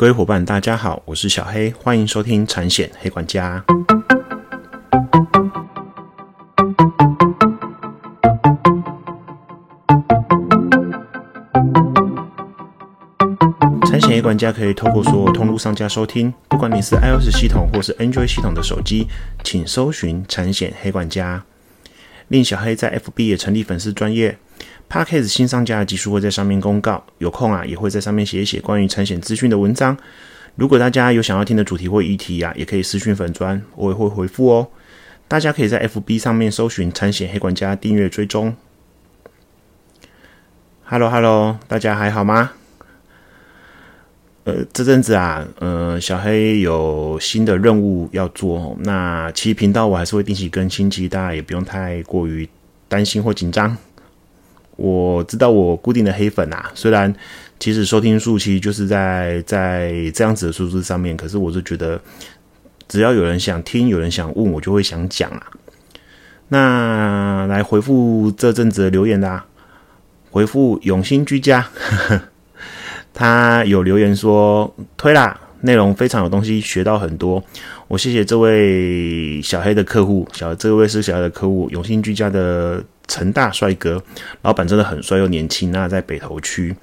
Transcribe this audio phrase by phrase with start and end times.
[0.00, 3.62] 各位伙伴，大家好，我是小黑，欢迎收听产险黑管家。
[13.84, 19.06] 产险黑管家可以透过所有通路上架收听，不管你是 iOS 系统或是 Android 系统的手机，
[19.44, 21.44] 请搜寻产险黑管家。
[22.28, 24.38] 令小黑在 FB 也成立粉丝专业。
[24.90, 29.96] Parkes 新上架的技术会在上面公告，有空啊也会在上面写一写关于产险资讯的文章。
[30.56, 34.66] 如果大家有想要听的主题或议题啊，也可以私讯粉砖，我也会回复哦。
[35.28, 38.56] 大家可以在 FB 上面搜寻“产险黑管家”订阅追踪。
[40.82, 42.50] Hello Hello，大家还好吗？
[44.42, 52.48] 呃，这阵子啊，呃，小黑有新的任务要做，那其实频道我还是会定期更新，其实大家也不用太过于
[52.88, 53.76] 担心或紧张。
[54.80, 57.14] 我知道我固定的黑粉啊，虽然
[57.58, 62.00] 其实收听数其实就是在在这样子的数字上面，可是我是觉得
[62.88, 65.46] 只要有人想听，有人想问我就会想讲啊。
[66.48, 69.44] 那来回复这阵子的留言啦，
[70.30, 71.68] 回复永兴居家，
[73.12, 77.44] 他有留言说推啦，内容非常有东西，学到很多。
[77.86, 82.82] 我谢谢这位小黑的客户，小这位是小黑的客户，永兴居家的。
[83.10, 84.00] 陈大帅哥，
[84.42, 85.72] 老板真的很帅又年轻。
[85.72, 86.74] 那在北投区，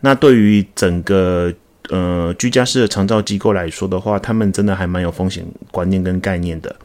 [0.00, 1.50] 那对于整个
[1.88, 6.76] 呃居家式的长照机构来说的话，他们真的还蛮有风险观念跟概念的。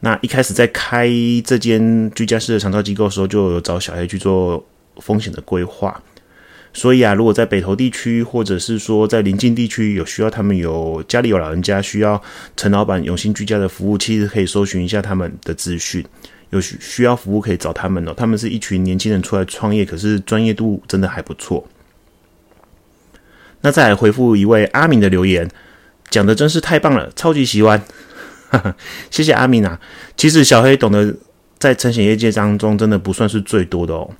[0.00, 1.08] 那一开始在开
[1.44, 4.66] 这间居家式的长照机构的时候，就有找小黑去做
[4.96, 6.02] 风险的规划。
[6.74, 12.20] 所以啊，如果在北投地区，或者是说在邻近地区有需要，他们有家里有老人家需要
[12.56, 16.04] 陈老板永兴居家的服务，其实可以搜寻一下他们的资讯。
[16.50, 21.66] 有需需要服务可以找他们哦，他们是一群年轻人出来创业，可是专业度真的还不错。
[23.60, 25.50] 那再来回复一位阿明的留言，
[26.08, 27.82] 讲的真是太棒了，超级喜欢，
[29.10, 29.80] 谢谢阿明啊。
[30.16, 31.14] 其实小黑懂得
[31.58, 34.10] 在产险业界当中，真的不算是最多的哦，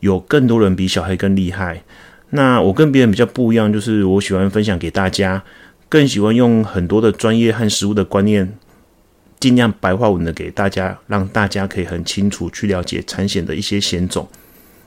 [0.00, 1.82] 有更多人比小黑更厉害。
[2.30, 5.44] 那我跟别人比较不一样，就是我喜欢分享给大家，
[5.88, 8.58] 更喜欢用很多的专业和实务的观念。
[9.38, 14.28] 尽量白话文的给大家，让大家可以很清楚去了解产险的一些险种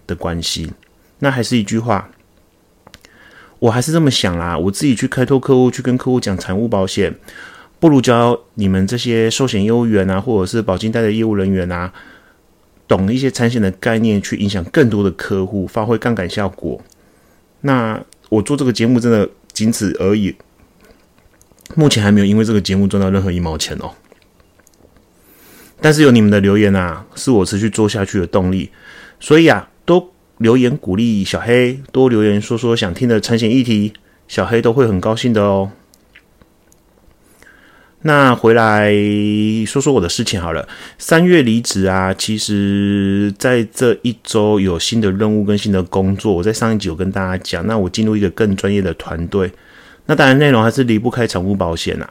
[0.07, 0.71] 的关系。
[1.19, 2.09] 那还是一句话，
[3.59, 4.57] 我还是这么想啦。
[4.57, 7.13] 我自己去开拓客户，去跟客户讲产物保险，
[7.79, 11.93] 不如教你们这些寿险业务员啊，或者是保金贷的业务人员啊，
[12.87, 16.81] 懂一些产险的概念，去影响更多的客户，发挥杠杆效果。
[17.61, 20.35] 那我做这个节目真的仅此而已，
[21.75, 23.91] 目前还没有因为这个节目赚到任何一毛钱哦。
[25.81, 28.69] 但是有你们的留言啊，是我持续做下去的动力。
[29.19, 33.93] 所以啊，多留言鼓励小黑，多留言说说想听的产险议题，
[34.27, 35.71] 小黑都会很高兴的哦。
[38.01, 38.93] 那回来
[39.67, 40.65] 说说我的事情好了。
[40.97, 46.33] 三月离职啊，其实在这一周有新的任务跟新的工作。
[46.33, 49.51] 我在上一集有跟大家讲，那我进入一个更专业的团队。
[50.05, 52.09] 那当然内容还是离不开产物保险啊，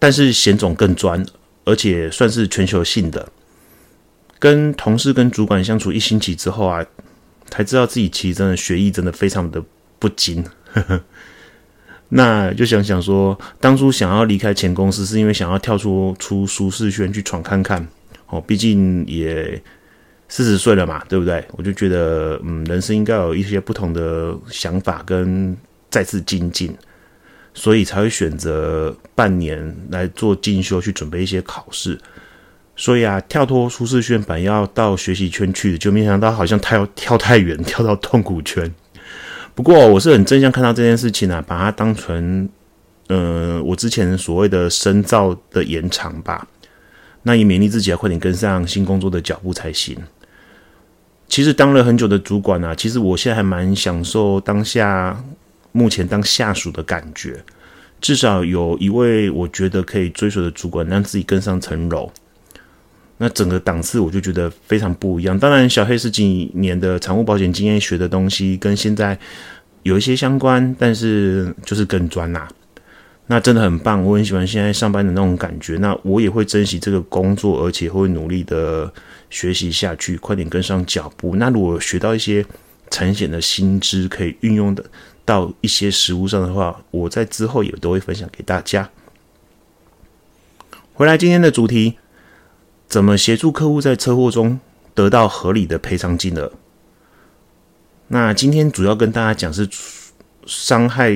[0.00, 1.24] 但是险种更专。
[1.64, 3.28] 而且算是全球性的，
[4.38, 6.84] 跟同事跟主管相处一星期之后啊，
[7.50, 9.62] 才知道自己其实真的学艺真的非常的
[9.98, 10.44] 不精。
[12.10, 17.86] 那就想想说，当初想要离开前公司，是因为想要跳出出舒适圈去闯看看。
[18.26, 19.60] 哦，毕竟也
[20.28, 21.44] 四十岁了嘛，对不对？
[21.52, 25.56] 我就觉得，嗯，人生应该有一些不同的想法跟
[25.90, 26.76] 再次精进。
[27.54, 31.98] 所以才会选择半年来做进修，去准备一些考试。
[32.76, 38.68] 所以啊，跳脱舒适圈，本要到学习圈去，就没想到好像太跳太远，跳到痛苦圈。
[39.54, 42.48] 不过我是很正向看到这件事情啊，把它当成，
[43.06, 46.48] 呃，我之前所谓的深造的延长吧。
[47.22, 49.96] 那也勉励自己要快点跟上新工作的脚步才行。
[51.28, 55.24] 其实当了很久的主管啊，其实我现在还蛮享受当下。
[55.76, 57.44] 目前当下属的感觉，
[58.00, 62.12] 至少有一位我觉得可以追随的主管，让自己更上层楼。
[63.18, 65.36] 那整个档次我就觉得非常不一样。
[65.36, 69.18] 当然，小黑十几年的财务保险经验学的东西，跟现在
[69.82, 72.48] 有一些相关，但是就是更专啦。
[73.26, 75.76] 那真的很棒，我很喜欢现在上班的那种感觉。
[75.78, 78.92] 那我也会珍惜这个工作，而且会努力的
[79.28, 81.34] 学习下去，快点跟上脚步。
[81.34, 82.44] 那如果学到一些
[82.90, 84.84] 产险的新知，可以运用的。
[85.24, 88.90] 到一些食物上的话，我在之后也都会分享给大家。
[90.92, 91.94] 回来今天的主题，
[92.86, 94.60] 怎么协助客户在车祸中
[94.94, 96.52] 得到合理的赔偿金额？
[98.08, 99.68] 那今天主要跟大家讲是
[100.46, 101.10] 伤害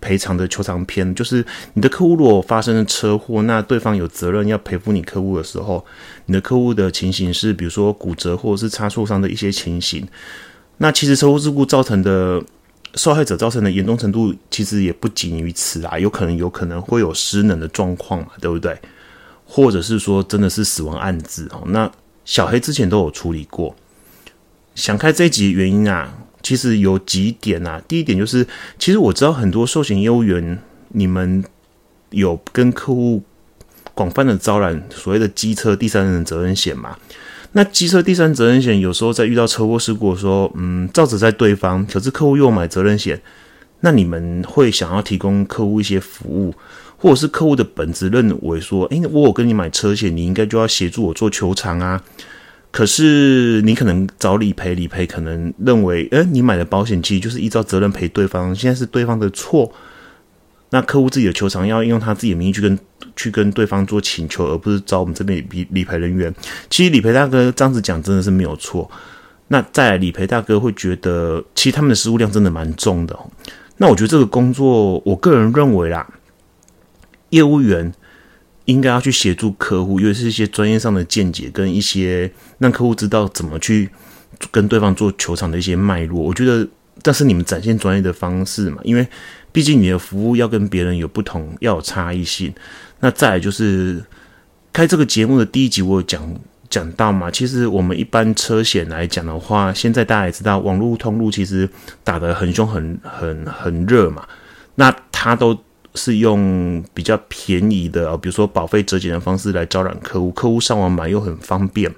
[0.00, 1.44] 赔偿的求偿篇，就是
[1.74, 5.84] 你的客户如果发生了车祸，那对方有责任要赔付你客户的时候，
[6.26, 10.06] 你的客户的情形是，比如说骨折或者是擦挫伤的一些情形。
[10.78, 12.42] 那其实车祸事故造成的
[12.94, 18.76] 受害者造成的严重程度，其实也不仅于此啊，有可能有可能会有失能的状况嘛，对不对？
[19.44, 21.62] 或者是说真的是死亡案子哦。
[21.66, 21.90] 那
[22.24, 23.74] 小黑之前都有处理过。
[24.74, 27.82] 想开这一集的原因啊，其实有几点啊。
[27.88, 28.46] 第一点就是，
[28.78, 30.58] 其实我知道很多寿险业务员，
[30.88, 31.44] 你们
[32.10, 33.22] 有跟客户
[33.94, 36.96] 广泛的招揽所谓的机车第三人责任险嘛？
[37.52, 43.20] 那机车第三责任险有时候在遇到车祸事故的时候，嗯，照着在对方，可是客户又买责任险，
[43.80, 46.54] 那你们会想要提供客户一些服务，
[46.96, 52.00] 或者是客户的本质认为说，诶，我我跟你买车险，你应该就要协助我做球场啊。
[52.70, 59.72] 可是你可能找理赔，理赔可能认为，诶，你买的保险其实就是依照责任赔对方，现在是对方的错。
[60.72, 62.78] 那客户自己的球场要用他自己的名义去跟
[63.16, 66.32] 去跟对方做请求，而不是找我们这边理理赔人员。
[66.70, 68.88] 其实理赔大哥这样子讲真的是没有错。
[69.48, 73.18] 那再来理赔大哥会觉得，其实他们的失误量真的蛮重的。
[73.78, 76.06] 那我觉得这个工作，我个人认为啦，
[77.30, 77.92] 业务员
[78.66, 83.90] 应该要去协助客户，尤其是一些专业上的见解跟一些让客户知道怎么去
[84.52, 86.22] 跟对方做球场的一些脉络。
[86.22, 86.68] 我觉得，
[87.02, 89.04] 这是你们展现专业的方式嘛，因为。
[89.52, 92.52] 毕竟你的服务要跟别人有不同，要有差异性。
[93.00, 94.04] 那再来就是
[94.72, 96.22] 开这个节目的第一集，我有讲
[96.68, 97.30] 讲到嘛。
[97.30, 101.68] 其实我们一般车险来讲的话，现在大家也知道，网络通路其实
[102.04, 104.24] 打得很凶、很很很热嘛。
[104.76, 105.58] 那它都
[105.94, 111.92] 是用比较便宜的，比如说保费折减的方式来招揽客户，客户上网买又很方便。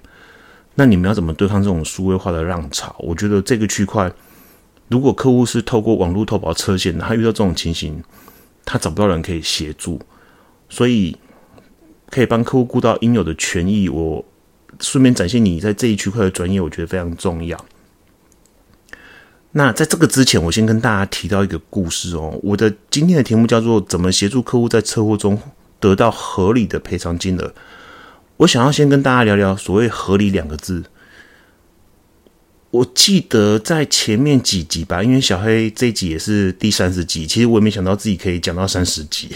[0.77, 2.97] 那你们要怎么对抗这种数位化的浪潮？
[3.01, 4.11] 我觉得这个区块。
[4.93, 8.05] 如果客户是透过网络投保车险，他遇到这种情形，
[8.63, 9.99] 他找不到人可以协助，
[10.69, 11.17] 所以
[12.11, 13.89] 可以帮客户顾到应有的权益。
[13.89, 14.23] 我
[14.81, 17.59] 顺便展现你在这一区块的专业，我觉得非常重要。
[19.53, 22.39] 那在这个之前，我先跟大家提到一个故事哦。
[22.43, 25.41] 我的今天的题目叫做“怎么协助客户在车祸中
[25.81, 27.55] 得到合理的赔偿金额”。
[28.37, 30.85] 我想要先跟大家聊聊所谓“合理”两个字。
[32.73, 39.29] 我记得在前面几集吧，因为小黑这一集也是第三十集，其实我也没想到自己可以讲到三十集，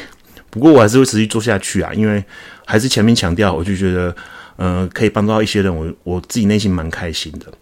[0.49, 2.25] 不过我还是会持续做下去啊，因为
[2.65, 4.17] 还是前面强调，我就觉得，
[4.57, 7.53] 呃，可以帮助到一些人，我我自己内心蛮开心的。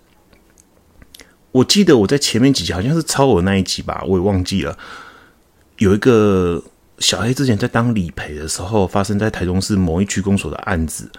[1.51, 4.79] 我记得我在前面几集好像是超我那一集吧，我也忘记了，
[5.79, 6.63] 有一个
[7.01, 11.11] 小黑之前在当理赔的时候，发生在台中市某一区公所的案子。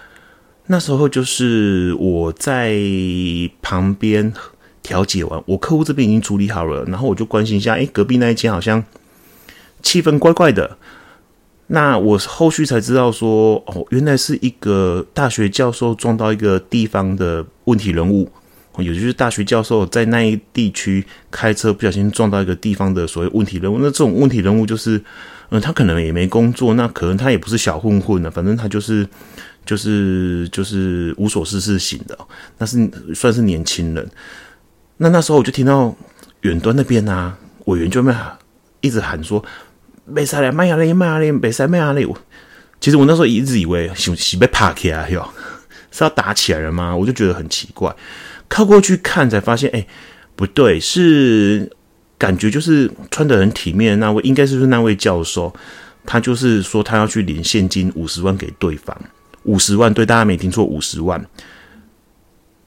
[0.68, 2.76] 那时候就是我在
[3.62, 4.34] 旁边
[4.82, 8.84] 调解完，我客户这边已经处理好了，然后我就关心一下，哎，隔壁那一间好像
[9.84, 10.78] 气氛怪怪的。
[11.68, 18.28] 那我后续才知道说，哦，原来是一个大学教授撞到一个地方的问题人物，
[18.80, 23.78] 也就是大学教授在那一地区开车不小心撞到一个地方的所谓问题人物。
[23.78, 25.00] 那这种问题人物就是，
[25.50, 29.08] 嗯，他可能也没工作，那可能他也不是小混混了，反正他就是。
[29.66, 32.18] 就是就是无所事事型的，
[32.58, 34.10] 那是算是年轻人。
[34.98, 35.96] 那那时候我就听到
[36.42, 38.16] 远端那边啊，委员就在
[38.82, 39.44] 一直喊说
[40.06, 42.08] ：“没啥嘞，麦亚嘞，麦亚嘞，没啥麦亚嘞。”
[42.80, 45.28] 其实我那时候一直以为是是被拍起来哟，
[45.92, 46.96] 是要打起来了吗？
[46.96, 47.94] 我就觉得很奇怪，
[48.48, 49.88] 靠过去看才发现，哎，
[50.36, 51.72] 不对，是
[52.18, 55.52] 感觉就是穿的很体面的那位，应该是不是那位教授？
[56.06, 58.96] 他就是说他要去领现金五十万给对方。
[59.46, 61.26] 五十万，对大家没听错，五十万。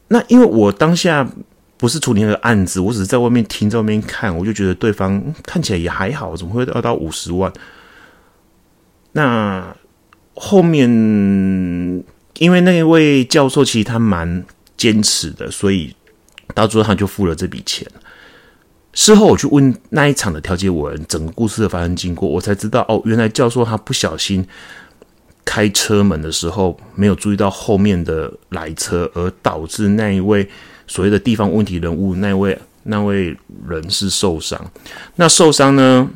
[0.09, 1.29] 那因为我当下
[1.77, 7.53] 不是处理那个案子，我只是在外面听，在外面看，我就觉得对方看起来也还好，怎么会要到五十万？
[9.13, 9.77] 那
[10.35, 10.89] 后面
[12.39, 14.45] 因为那位教授其实他蛮
[14.77, 15.95] 坚持的，所以
[16.55, 17.87] 到最后他就付了这笔钱。
[18.95, 24.47] 事后我去问那一场的调解委员，整个故事的发生经过，我才知道哦，原来教授他不小心。
[25.51, 30.47] 开车门的时候没有注意到后面的来车，而导致那一位
[30.87, 33.35] 所谓的地方问题人物那位那位
[33.67, 34.63] 人是受伤。
[35.17, 36.07] 那受伤呢，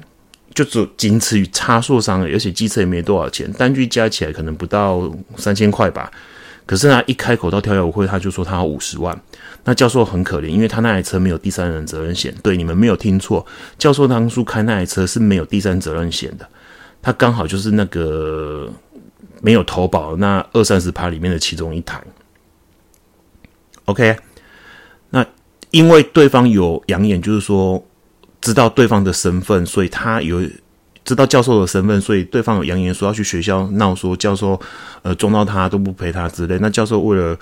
[0.52, 6.12] 就只仅此于擦受伤了，而且机车也没多少钱，单据加起来可能不到三千块吧。
[6.66, 9.18] 可是他一开口到跳跃舞会，他就说他要五十万。
[9.64, 12.34] 那教授很可怜，因为他那台车没有第三人责任险。
[12.42, 13.46] 对，你们没有听错，
[13.78, 16.46] 教授当初开那台车是没有第三责任险的，
[17.00, 18.70] 他刚好就是那个。
[19.42, 22.00] 没有投保那二三十趴里面的其中一台
[23.86, 24.16] ，OK，
[25.10, 25.26] 那
[25.72, 27.84] 因为对方有扬言，就是说
[28.40, 30.40] 知道对方的身份，所以他有
[31.04, 34.58] 知道教授的身份，所以对方有扬言说要去学校闹，说教授
[35.02, 36.56] 呃撞到他都不陪他之类。
[36.60, 37.36] 那教授为了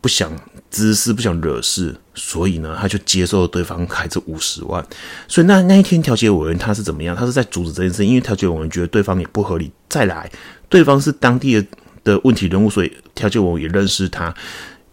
[0.00, 0.32] 不想
[0.70, 4.82] 滋事，不想惹事，所以呢，他就接受了对方开这五十万。
[5.28, 7.14] 所以那那一天调解委员他是怎么样？
[7.14, 9.70] 他是在阻止这件事，因为调解委员觉得对方也不合理。
[9.90, 10.30] 再来，
[10.74, 11.66] 对方是当地的
[12.02, 14.34] 的问题人物，所以调解委员也认识他，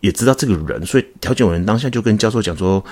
[0.02, 2.86] 也知道这个人，所以调解委员当下就跟教授讲说。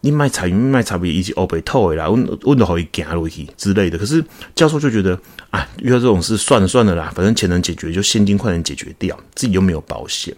[0.00, 3.98] 你卖彩云卖茶叶以及欧北透啦，问问的好一行落去之类的。
[3.98, 5.18] 可是教授就觉得，
[5.50, 10.32] 啊，遇到这种事算了算了啦，反正钱能解决就现金快点解决掉，自己又没有保险。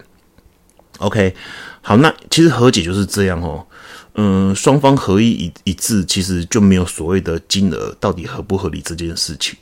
[0.97, 1.35] OK，
[1.81, 3.63] 好，那其实和解就是这样哦。
[4.15, 9.55] 嗯，双方合意一一致，其实就没有所谓的金额到底合不合理这件事情。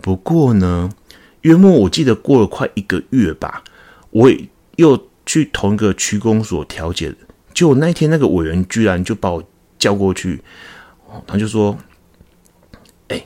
[0.00, 0.88] 不过呢，
[1.42, 3.62] 约莫我记得过了快一个月吧，
[4.10, 4.30] 我
[4.76, 7.14] 又去同一个区公所调解。
[7.52, 9.42] 就那一天，那个委员居然就把我
[9.78, 10.40] 叫过去，
[11.26, 11.76] 他就说
[13.08, 13.24] ：“哎，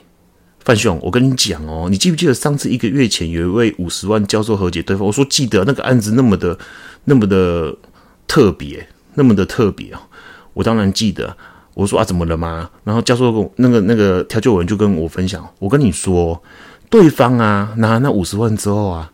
[0.64, 5.06] 范兄，我跟你讲哦，你记不记得上次一个月前有一位五十万教授和解对方？
[5.06, 6.58] 我说记得，那个案子那么的、
[7.04, 7.76] 那么的
[8.26, 9.98] 特别，那么的特别哦。
[10.54, 11.36] 我当然记得。
[11.74, 12.70] 我说啊，怎么了吗？
[12.84, 16.40] 然后教授跟那个那个调解委员就跟我分享，我跟你说，
[16.94, 19.10] 对方啊拿那五十万之后啊，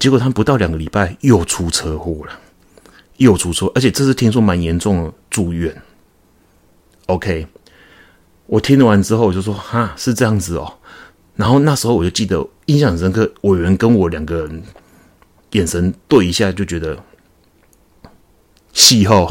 [0.00, 2.32] 结果他不到两个礼拜又出车祸了。”
[3.18, 5.80] 又出错，而且这次听说蛮严重的，住院。
[7.06, 7.46] OK，
[8.46, 10.72] 我听完之后，我就说：“哈，是这样子哦。”
[11.36, 14.62] 然后那时候我就记得印象很深刻，委员跟我两个人
[15.52, 16.98] 眼神对一下，就觉得
[18.72, 19.30] 戏后。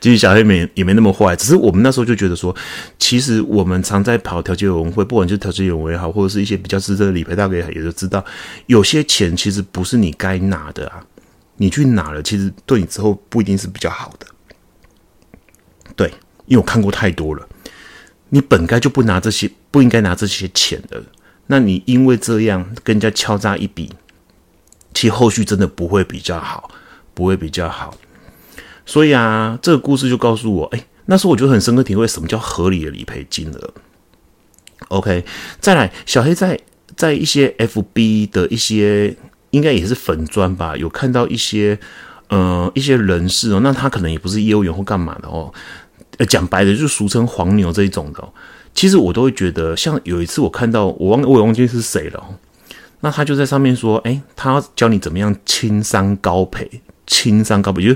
[0.00, 2.54] 其实小黑没也没那么坏，只是我们那时候就觉得说，
[2.98, 8.24] 其实我们常在跑调解委员会，不管是调解委员会也好，或者是一些比较资深的理赔大哥也就知道，
[8.66, 11.02] 有些钱其实不是你该拿的啊，
[11.56, 14.26] 你去拿了，其实对你之后不一定是比较好的。
[15.96, 16.08] 对，
[16.46, 17.48] 因为我看过太多了，
[18.28, 21.02] 你本该就不拿这些，不应该拿这些钱的，
[21.46, 23.90] 那你因为这样跟人家敲诈一笔，
[24.92, 26.70] 其实后续真的不会比较好，
[27.14, 27.96] 不会比较好。
[28.88, 33.74] 所以啊，这个故事就告诉我，哎，那时候我就很深刻体会什么叫合理的理赔金额。
[34.88, 35.26] OK，
[35.60, 36.58] 再来，小黑在
[36.96, 39.14] 在一些 FB 的一些
[39.50, 41.78] 应该也是粉砖吧，有看到一些
[42.28, 45.52] 呃一些人士哦，那他可能也不是业务员或干嘛的哦，
[46.16, 48.26] 呃，讲白的就俗称黄牛这一种的。
[48.72, 52.24] 其实我都会觉得，像有一次我看到我忘我也忘记是谁了，
[53.00, 57.94] 那他就在上面说，哎，他教你怎么样轻伤高赔，轻伤高赔就。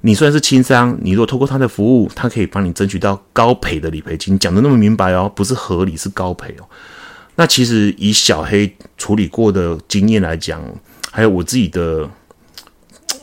[0.00, 6.64] 你虽然是轻伤，你如果透过他的服务，他可以帮你争取到高赔的理赔金，讲的那么明白哦，不是合理是高赔哦。
[7.34, 10.62] 那其实以小黑处理过的经验来讲，
[11.10, 12.08] 还有我自己的，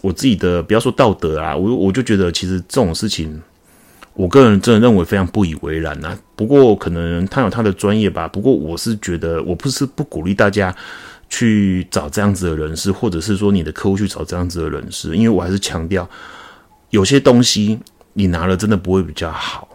[0.02, 3.42] 我自己的不要说道德啊，我我就觉得其实这种事情，
[4.14, 6.18] 我个人真的认为非常不以为然呐。
[6.36, 10.76] 不过可能他有他的专业吧，不过我是觉得我不是不鼓励大家
[11.30, 16.10] 去找这样子的人士，或者是说你的客户去找这样子的人士，因为我还是强调。
[16.90, 17.80] 有些东西
[18.14, 19.68] 你拿了真的不会比较好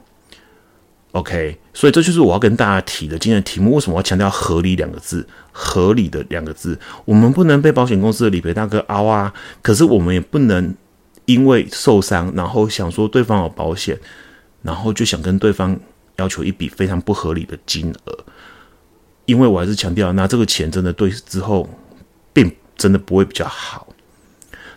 [1.13, 3.75] ，OK，所以这就是我要跟大家提的今天的题目。
[3.75, 5.27] 为什么要强调合理两个字？
[5.53, 10.75] 合理的两个字，我们不能被保险公司的理赔大哥凹啊，可是我们也不能
[11.27, 13.99] 因为受伤，然后想说对方有保险，
[14.63, 15.79] 然后就想跟对方
[16.17, 18.19] 要求一笔非常不合理的金额。
[19.27, 21.69] 因为我还是强调，拿这个钱真的对之后，
[22.33, 23.87] 并真的不会比较好。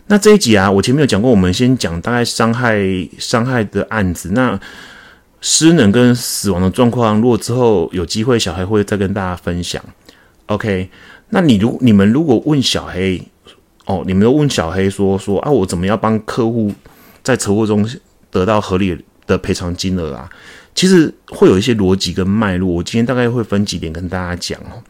[0.08, 2.78] 那这一集啊，我前面有讲过，我们先讲大概伤害
[3.18, 4.30] 伤害的案子。
[4.34, 4.60] 那
[5.40, 9.84] 失能跟死亡的状况，如果之后有机会，小黑会再跟大家分享。
[10.48, 10.90] OK，
[11.30, 13.22] 那你如你们如果问小黑，
[13.86, 16.72] 哦，你们问小黑说说啊，我怎么样帮客户
[17.24, 17.88] 在车祸中
[18.30, 20.30] 得到合理的赔偿金额啊？
[20.76, 24.84] 其实会有一些逻辑跟脉络，我今天大概会分几点跟大家讲哦。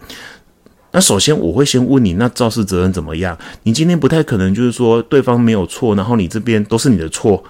[0.93, 3.35] 那首先我会先问你，那肇事责任怎么样？
[3.63, 7.43] 你今天不太可能就是说对方没有错，然后你这边都是你的错，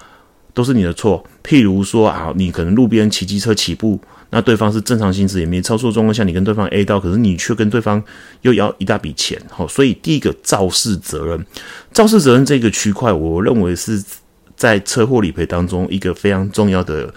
[0.54, 1.22] 都是你的错。
[1.44, 8.02] 譬如说啊，你可能路边骑机车起步，那对方是正常行驶，也没超速状况下，你跟对方 A 到，可是你却跟对方
[8.40, 11.46] 又要一大笔钱，好，所以第一个肇事责任，
[11.92, 14.02] 肇事责任这个区块，我认为是
[14.56, 17.12] 在车祸理赔当中一个非常重要的。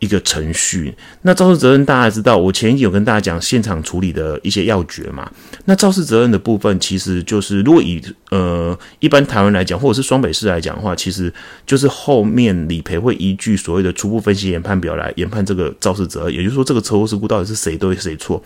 [0.00, 5.28] 一个程序，那肇事责任大家知道，我前一集有跟大家讲现场处理的一些要诀嘛。
[5.64, 8.00] 那肇事责任的部分，其实就是如果以
[8.30, 11.32] 呃一般台湾来讲，或者是双北市来讲的话，其实
[11.66, 18.40] 就是后面理赔会依据所谓的初步分析研判表来研判这个肇事责任，也就是说这个车祸事故到底是谁对谁错。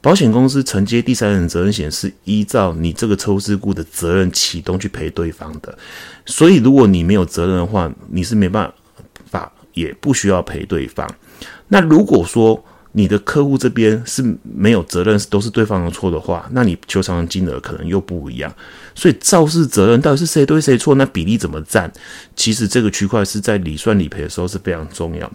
[0.00, 5.76] 保险公司承接第三人责任险是依照你这个车祸事故的责任启动去赔对方的，
[6.26, 8.74] 所以如果你没有责任的话，你是没办法。
[9.76, 11.08] 也不需要赔对方。
[11.68, 18.50] 那如果说你的客户这边是没有责任，都是对方的错的话，那你求偿的金额可能又不一样。
[18.94, 21.92] 所以肇事责任到底是谁对谁错，那比例怎么占？
[22.34, 25.30] 其实这个区块是在理算理赔的时候是非常重要。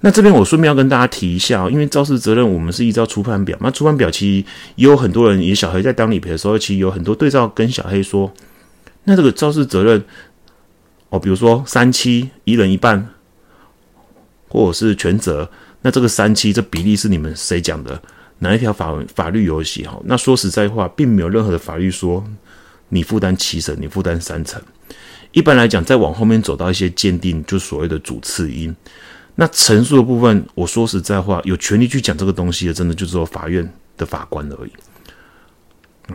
[0.00, 8.32] 那这边我顺便要跟大家提一下，因为肇事责任我们是依照初判表，那初判表其实也有很多人，也小黑在当理赔的时候，其实有很多对照跟小黑说，
[9.04, 10.02] 那这个肇事责任
[11.10, 13.08] 哦，比如说三七一人一半，
[14.48, 15.48] 或者是全责。
[15.82, 18.00] 那这个三七这比例是你们谁讲的？
[18.38, 19.88] 哪一条法法律有写？
[19.88, 22.22] 哈，那说实在话，并没有任何的法律说
[22.90, 24.60] 你负担七成，你负担三成。
[25.32, 28.74] 一般来讲，再往后面走到一些鉴定，就所谓的主次因。
[29.34, 34.72] 那陈述的部分，我说实在话，有权利去讲这个东西的，真的就只有法院的法官而已。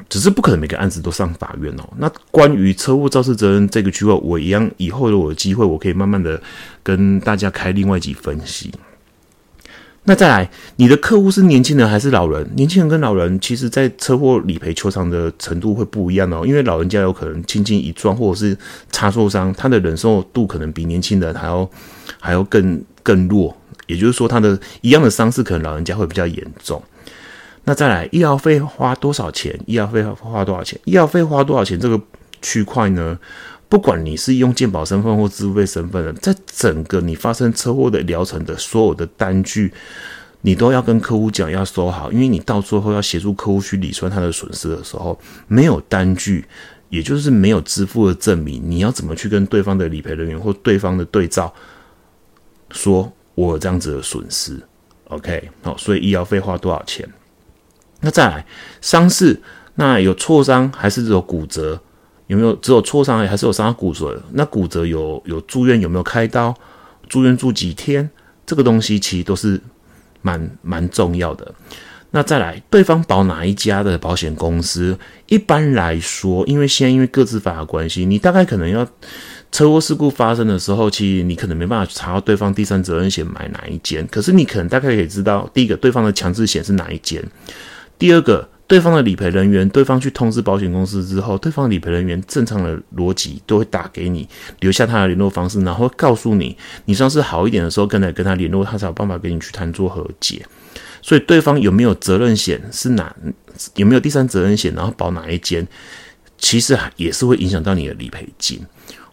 [0.10, 1.90] 只是不可能每个案子都上法院哦。
[1.98, 6.42] 那关于车祸肇事责任这个区块，我一样以后有我的机会，我可以慢慢的
[6.82, 8.72] 跟大家开另外一集分析。
[10.04, 12.50] 那再来，你的客户是年轻人还是老人？
[12.56, 16.44] 年轻人跟老人，其实在车祸理赔求偿的程度会不一样哦。
[16.44, 18.58] 因为老人家有可能轻轻一撞，或者是
[18.90, 21.70] 擦受伤，他的忍受度可能比年轻人还要
[22.20, 23.56] 还要更更弱。
[23.86, 26.82] 也就是说，他的一样的伤势，可能老人家会比较严重。
[27.64, 29.58] 那再来，医疗费花多少钱？
[29.68, 30.80] 医疗费花多少钱？
[30.86, 31.80] 医疗费花多少钱？
[31.80, 32.00] 这个
[32.42, 33.20] 区块呢？
[33.70, 39.72] 不管你是用健保身份或支付费身份的，在整个你发生车祸的疗程的所有的单据，
[40.42, 46.44] 你都要跟客户讲要收好，因为你到最后要协助客户去理算他的损失的时候，没有单据，
[46.90, 51.54] 也就是没有支付的证明，你要怎么去跟对方的理赔人员或对方的对照
[52.72, 54.60] 说我有这样子的损失
[55.06, 57.08] ？OK，好，所以医疗费花多少钱？
[58.02, 58.46] 那再来
[58.82, 59.40] 伤势，
[59.76, 61.80] 那有挫伤还是有骨折？
[62.28, 64.22] 有没有只有挫伤，还是有伤到骨折？
[64.34, 66.56] 那骨折有有住院，有没有开刀？
[67.08, 68.10] 住院住几天？
[68.46, 69.62] 这个东西其实都是
[70.22, 71.54] 蛮蛮重要的。
[72.14, 74.98] 那再来，对方保哪一家的保险公司？
[75.28, 78.86] 一般来说，因为现在因为各自法的关系，你大概可能要
[79.50, 84.06] 车祸事故发生的时候，其实你可能没办法查到对方第三责任险买哪一间。
[84.08, 87.24] 可是你可能大概可以知道，第一个对方的强制险是哪一间，
[88.02, 88.50] 第二个。
[88.72, 94.26] 对方的理赔人员，对方去通知保险公司之后，对方理赔人员正常的逻辑都会打给你，
[94.62, 100.46] 留下他的联络方式，然后告诉你，你上次好一点的时候，跟来跟他联络，他才有办法跟你去谈做和解。
[101.02, 103.14] 所以对方有没有责任险是哪，
[103.76, 105.68] 有没有第三责任险，然后保哪一间，
[106.38, 108.66] 其实也是会影响到你的理赔金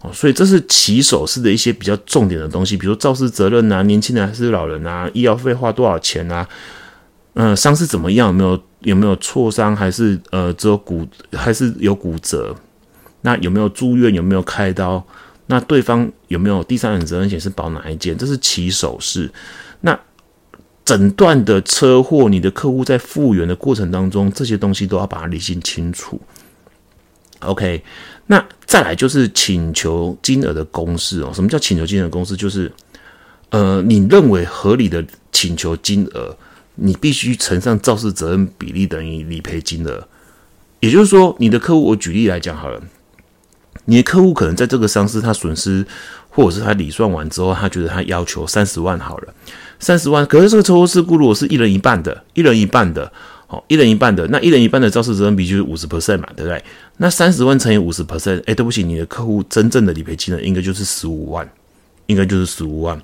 [0.03, 0.13] 哦。
[0.13, 6.49] 所以这是起手式的一些比较重点的东西，比如肇事责任啊，年轻人还是老人啊，医疗费花多少钱啊，
[7.35, 8.63] 嗯，伤势怎么样，有没有？
[8.81, 12.55] 有没有挫伤，还是呃只有骨，还是有骨折？
[13.23, 14.15] 那有没有住院？
[14.15, 15.05] 有没有开刀？
[15.47, 18.17] 那对方有没有第三人责任险是保哪一件？
[18.17, 19.31] 这是起手式。
[19.81, 19.99] 那
[20.85, 26.21] 诊断的车祸，你的客户在复原的过程当中，这些东西都要把它理清清楚。
[27.41, 27.83] OK，
[28.27, 31.31] 那再来就是请求金额的公式哦。
[31.35, 32.37] 什么叫请求金额公式？
[32.37, 32.71] 就是
[33.51, 36.37] 呃，你认为合理的请求金额。
[36.81, 40.07] 你必须乘上肇事责任比例等于理赔金额，
[40.81, 42.81] 也就是说，你的客户，我举例来讲好了，
[43.87, 45.85] 你的客户可能在这个伤势他损失，
[46.31, 49.35] 或者是他理算完之后，他觉得他要求三十万好了，
[49.81, 53.11] 三十万，可是这个车祸事故如果是一人一半的，一人一半的，
[53.49, 56.63] 哦，一人一半的，那一人一半的肇事责任比就是五十 percent 嘛，对不对？
[56.99, 61.49] 那三十万乘以五十 percent，哎，对不起，你的客户真正的理赔金额应该就是十五万，
[62.07, 63.01] 应该就是十五万。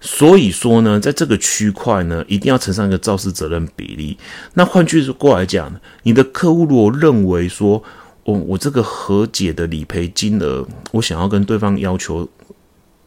[0.00, 4.16] 所以说呢，在这个区块呢，一定要乘上一个肇事责任比例。
[4.54, 5.72] 那换句话来讲，
[6.04, 7.82] 你的客户如果认为说，
[8.22, 12.28] 我我这个和解的理赔金额，我想要跟对方要求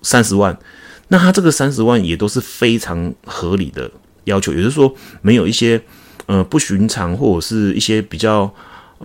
[0.01, 0.57] 三十万，
[1.07, 3.89] 那他这个三十万也都是非常合理的
[4.25, 5.81] 要求，也就是说，没有一些
[6.25, 8.53] 呃不寻常或者是一些比较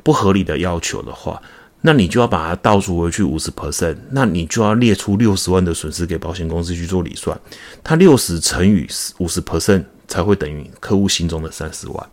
[0.03, 1.41] 不合理的要求的话。
[1.87, 7.41] 那你就要把它倒数回去五十 percent，那你就要列出六十万的损失给保险公司去做理算，
[7.85, 8.85] 它六十乘以
[9.19, 12.09] 五十 percent 才会等于客户心中的三十万。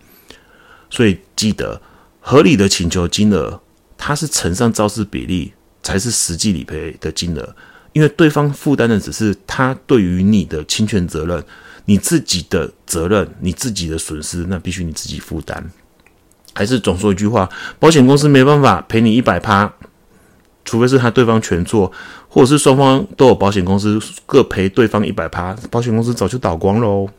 [0.92, 1.82] 所以记得
[2.20, 3.60] 合理的请求金额，
[3.98, 7.56] 它是乘上肇事比例才是实际理赔的金额，
[7.94, 11.44] 因为对方负担的只是他对于你的侵权责任，
[11.86, 15.68] 你自己的责任，你自己的损失，那必须你自己负担。
[16.54, 19.74] 还是总说一句话，保险公司没办法赔你一百趴，
[20.64, 21.92] 除非是他对方全做，
[22.30, 27.10] 或者是双方都有保险公司各赔对方一百趴，保险公司早就倒光喽。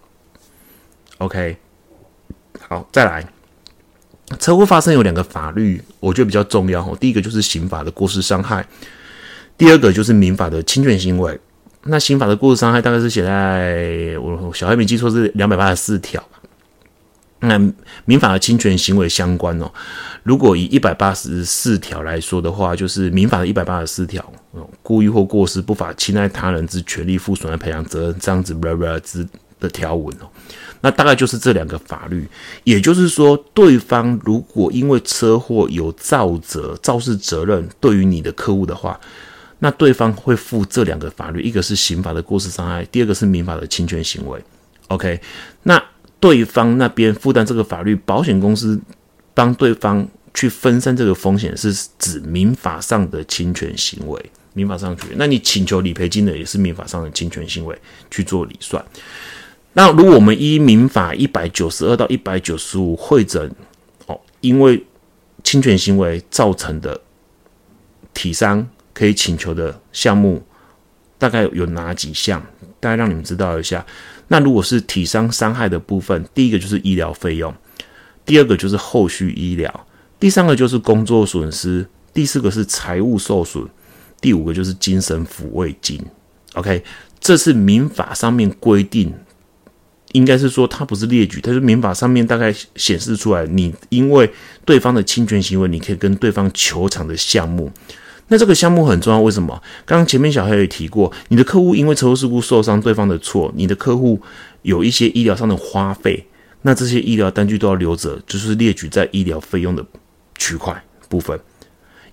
[1.18, 1.56] OK，
[2.68, 3.26] 好，再来，
[4.38, 6.96] 车祸发生有两个法律，我觉得比较重要哦。
[7.00, 8.66] 第一个就是刑法的过失伤害，
[9.58, 11.38] 第二个就是民法的侵权行为。
[11.84, 16.22] 那刑法的过失伤害大概是写在我小黑没记错是两百八十四条。
[17.46, 17.60] 那
[18.04, 19.70] 民法的侵权行为相关哦，
[20.22, 24.32] 如果以一百八十四条来说的话，就是民法的一百八十四条，
[24.82, 28.54] 故意或过失不法侵害他人之权利，负损害赔偿责任这样子
[29.02, 29.26] 之
[29.60, 30.26] 的条文哦。
[30.80, 32.28] 那大概就是这两个法律，
[32.64, 38.98] 也就是说，对方如果因为车祸有造责、肇事责任，对于你的客户的话，
[39.58, 44.42] 那对方会负这两个法律，一个是刑法的过失伤害，第二个是民法的侵权行为。
[44.88, 45.20] OK，
[45.62, 45.82] 那。
[46.24, 48.80] 对方那边负担这个法律，保险公司
[49.34, 54.30] 帮对方去分散这个风险，是指民法上的侵权行为。
[54.54, 57.78] 民法上去，那你请求理赔金的也是民法上的侵权行为
[58.10, 58.82] 去做理算。
[59.74, 63.54] 那如果我们依民法一百九十二到一百九十五会诊，
[64.06, 64.82] 哦，因为
[65.42, 66.98] 侵权行为造成的
[68.14, 70.42] 体伤可以请求的项目，
[71.18, 72.42] 大概有哪几项？
[72.80, 73.84] 大概让你们知道一下。
[74.28, 77.54] 那如果是体伤伤害的部分，第一个就是医疗费用，
[78.24, 79.86] 第二个就是后续医疗，
[80.18, 83.66] 第三个就是工作损失，第四个是财务受损，
[84.20, 86.00] 第五个就是精神抚慰金。
[86.54, 86.82] OK，
[87.20, 89.12] 这是民法上面规定，
[90.12, 94.30] 应该是说它不是列举，它是民法上面大概显示出来，你因为
[94.64, 97.70] 对方的侵权行为，你可以跟对方求偿的项目。
[98.28, 99.62] 那这个项目很重要，为什么？
[99.84, 104.20] 刚刚前面小黑也提过，你的客户因为车祸事故受伤，对方的错，你的客户
[104.62, 106.26] 有一些医疗上的花费，
[106.62, 109.84] 那这些医疗单据都要留着，就是列举在医疗费用的
[110.38, 111.38] 区块部分。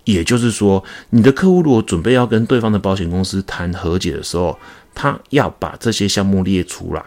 [0.04, 4.58] 也就是说，你的客户如果准备要跟对方的保险公司谈和解的时候，
[4.94, 7.04] 他要把这些项目列出来。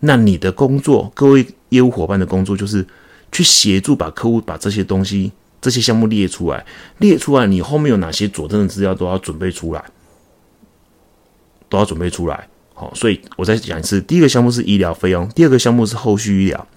[0.00, 2.84] 那你的工作，各位业务伙伴的工作，就是
[3.30, 5.30] 去协助把客户把这些东西。
[5.60, 6.64] 这些项目列出来，
[6.98, 9.84] 列出来，你后面有哪些佐证的资料都要准备出来，
[11.68, 12.48] 都要准备出来。
[12.74, 16.68] 好，所以我再讲一次：第一个项目是医疗费用，第二个项目是后续医疗，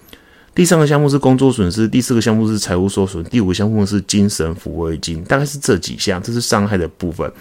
[0.52, 5.22] 第三个项目是工作损失，第四个项目是财务受损，第五个项目是精神抚慰金。
[5.22, 7.32] 大概是这几项，这是伤害的部分。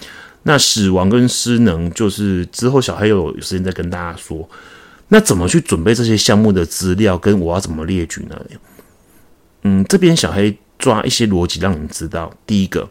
[0.43, 4.47] 那死亡跟失能，就是之后小黑有有时间再跟大家说。
[5.07, 8.39] 那怎么去准备这些项目的资料，跟我要怎么列举呢？
[9.63, 10.55] 嗯，这边小黑。
[10.81, 12.89] 抓一些逻辑让你知道，第一个，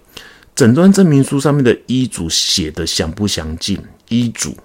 [0.55, 3.79] 诊断证明书上面的医嘱写的详不详尽？
[4.09, 4.57] 医嘱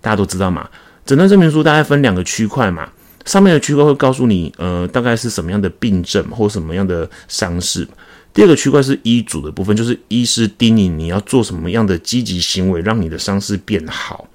[0.00, 0.68] 大家都知道嘛？
[1.06, 2.88] 诊断证明书大概分两个区块嘛，
[3.24, 7.88] 上面的区块会告诉你，呃，大概是什么样的病症或什么样的伤势。
[8.32, 14.28] 第二个区块是医嘱的部分，就是医师叮咛你要做什么样的积极行为，让你的伤势变好。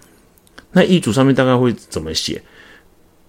[0.71, 2.41] 那医嘱上面大概会怎么写？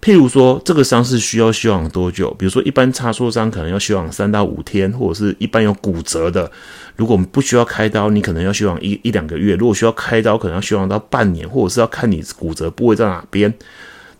[0.01, 2.33] 譬如说，这个伤势需要休养多久？
[2.33, 6.51] 比如说，一般擦挫伤可能要休养三到五天，或者是一般有骨折的，
[6.95, 13.53] 如果我们不需要开刀，你可能要休养一一两个月；如果需要开刀，可能要休养到半年，或者是要看你骨折部位在哪边。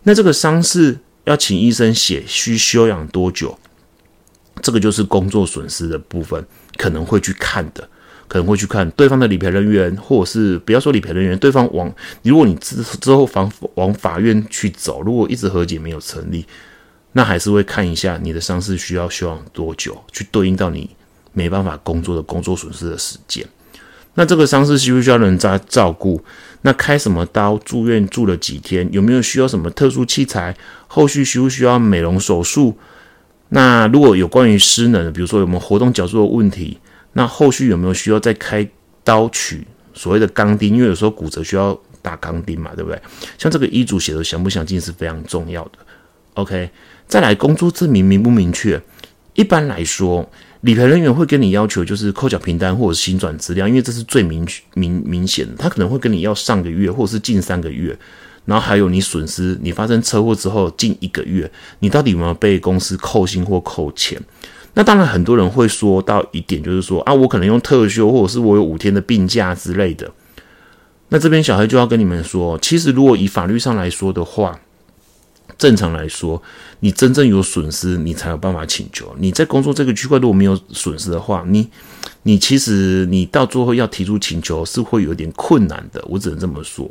[0.04, 3.58] 那这个伤势要请医生写，需休养多久？
[4.62, 6.46] 这个就是工作损失的部分，
[6.78, 7.90] 可能会去看的。
[8.32, 16.46] 可能会去看对方的理赔人员，或者是不要说理赔人员，对方往如果你之之后往往法院去走，如果一直和解没有成立，
[17.12, 20.90] 那还是会看一下你的伤势需要休养多久，去对应到你
[21.34, 23.46] 没办法工作的工作损失的时间。
[24.14, 26.24] 那这个伤势需不需要人家照顾？
[26.62, 27.58] 那开什么刀？
[27.58, 28.88] 住院住了几天？
[28.94, 30.56] 有没有需要什么特殊器材？
[30.88, 32.78] 后续需不需要美容手术？
[33.50, 36.78] 那如果有关于失能，比如说有没有活动角度的问题？
[37.14, 38.68] 那后续有没有需要再开
[39.04, 40.76] 刀取所谓的钢钉？
[40.76, 43.00] 因为有时候骨折需要打钢钉嘛，对不对？
[43.38, 45.72] 像这个医嘱写的详不详尽是非常重要的。
[46.36, 46.70] OK，
[47.08, 48.82] 再来工作证明明不明确？
[49.34, 50.30] 一般来说，
[50.62, 55.54] 理赔人员会跟你要求就是扣缴凭单或者是新转资料，因为这是最明明明显的。
[55.58, 57.98] 他可能会跟你要上个月或者是近三个月，
[58.46, 64.22] 然后还有你损失，你发生车祸之后近一个月，你到底有没有被公司扣薪或扣钱？
[64.74, 70.10] 那当然，很多人会说到一点，就是说啊，我可能用特休，或者是我有五天的病假之类的。
[71.10, 74.58] 那这边小黑就要跟你们说，其实如果以法律上来说的话，
[75.58, 76.42] 正常来说，
[76.80, 79.14] 你真正有损失，你才有办法请求。
[79.20, 81.70] 你在工作这个区块如果没有损失的话，你
[82.24, 86.02] 你其实你到最后要提出请求是会有点困难的。
[86.08, 86.90] 我只能这么说，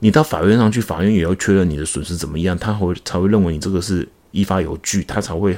[0.00, 5.56] 你到法院上去，法院也要确认你的损失怎么样，他会才会认为你这个是依法有据，他才会。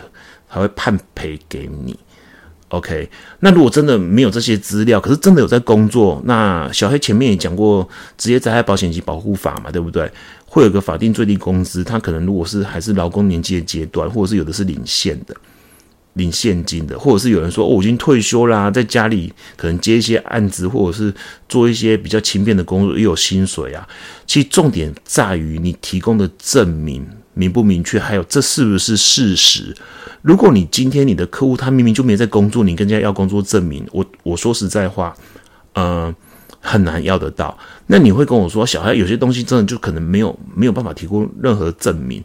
[0.49, 1.97] 还会判赔给你
[2.71, 3.09] ，OK？
[3.41, 10.11] 那如果真的没有这些资料，可是真的有在工作，那小黑前面也讲过职业灾害保险及保护法嘛，对不对？
[10.47, 15.37] 会有个法定最低工资，他可能如果是还是劳工年纪的阶段，或者是有的是领现的，
[16.15, 21.13] 领现金的，或者是有人说我已经退休啦，在家里可能接一些案子，或者是
[21.51, 23.87] 做一些比较轻便的工作，又有薪水啊。
[24.27, 27.07] 其实重点在于你提供的证明
[27.39, 29.73] 明不明确，还有这是不是事实。
[30.23, 35.17] 如果你今天你的客户他明明就没在工作，你跟人家要工作证明，我我说实在话，
[35.75, 36.13] 呃，
[36.61, 37.57] 很难要得到。
[37.87, 42.21] 那你会跟我说，小孩有些东西真的就可能没有没有办法提供任何证明。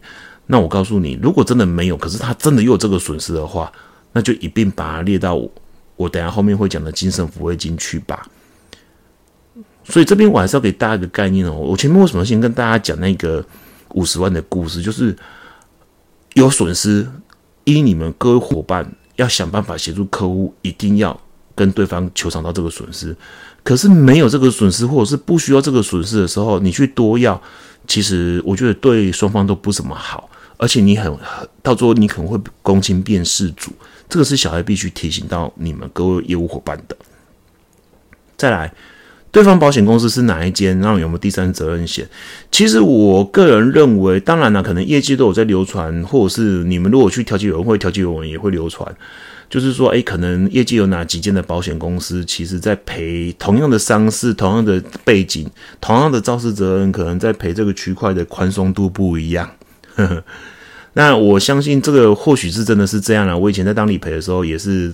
[0.47, 3.71] 那我告诉你，如果真的没有，可是他真的有这个损失的话，
[4.11, 5.39] 那就一并把它列到
[5.95, 8.27] 我等下后面会讲的精神抚慰金去吧。
[9.83, 11.53] 所以这边我还是要给大家一个概念哦。
[11.53, 13.45] 我前面为什么先跟大家讲那个
[13.93, 15.15] 五十万的故事，就是
[16.33, 17.07] 有损失，
[17.63, 21.19] 依你们各位伙伴要想办法协助客户，一定要
[21.55, 23.15] 跟对方求偿到这个损失。
[23.63, 27.41] 可是没有这个损失，或者是不需要这个损失的时候，你去多要。
[27.87, 31.13] 其实我觉得对双方都不怎么好，而且你很
[31.61, 33.71] 到最后你可能会公亲变事主，
[34.07, 36.95] 这个是小孩必须提醒到你们各位业务伙伴的。
[38.37, 38.73] 再来，
[39.33, 40.77] 对方保险公司是哪一间？
[40.79, 42.07] 然后有没有第三责任险？
[42.51, 48.95] 其实我个人认为，当然了，可能业界都有在流传，或者是你们如果去调解委员会，调解委员也会流传。
[49.49, 55.49] 就是说，哎，可能业界有哪几间的保险公司，其实在赔同样的伤势、同样的背景、
[55.81, 59.49] 同样的肇事责任，可能在赔这个区块的宽松度不一样。
[60.93, 63.35] 那我相信这个或许是真的是这样了。
[63.35, 64.93] 我以前在当理赔的时候，也是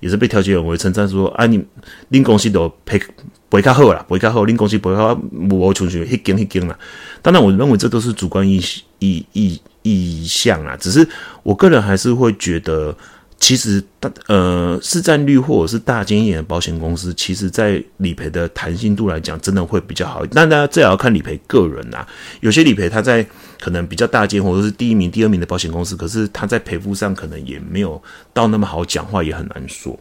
[0.00, 1.64] 也是被调解委员称赞说，啊，你
[2.10, 3.00] 恁公司都赔
[3.48, 6.78] 不会较好啦，不会较好，恁公司不会较无穷穷，一间一间啦。
[7.22, 8.62] 当然，我认为这都是主观意
[8.98, 11.08] 意意意向啊，只是
[11.42, 12.96] 我个人还是会觉得。
[13.40, 20.26] 其实大呃市占率或者是大间一点的保险公司，其实在理赔的弹性度来讲，真的会比较好。
[20.32, 22.04] 但大家这也要看理赔个人呐。
[22.40, 23.24] 有些理赔它在
[23.60, 28.02] 可能比较大间或者是第一名、第二名的保险公司，可是它在赔付上可能也没有
[28.34, 29.96] 到那么好讲话，也很难说。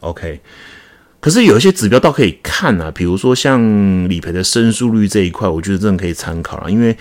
[0.00, 0.38] OK，
[1.20, 3.60] 可是有一些指标倒可以看啊，比如说像
[4.08, 6.96] 理赔的申诉率这一块，我觉得真的可以参考了，因为。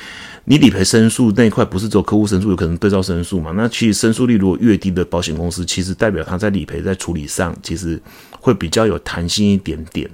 [0.49, 3.51] 你理赔申诉那一块不是只有客户申诉有可能对照申诉嘛？
[3.57, 8.01] 那其实申诉率如果越低的保险公司，其实代表它在理赔在处理上其实
[8.39, 10.09] 会比较有弹性一点点。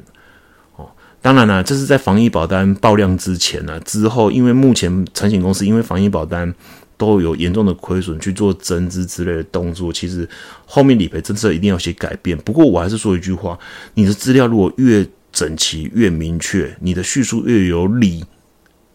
[0.76, 0.90] 哦，
[1.22, 6.52] 当然了，这是在防疫保单爆量之前呢，之后因为目前产险公司因为防疫保单
[6.98, 10.28] 都有严重的亏损去做增资之类的动作，其实
[10.66, 12.38] 后面理赔政策一定要写改变。
[12.40, 13.58] 不过我还是说一句话：
[13.94, 18.24] 你的资料如果越整齐越明确，你的叙述越有理。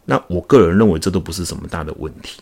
[0.04, 2.40] 那我个人认为这都不是什么大的问题。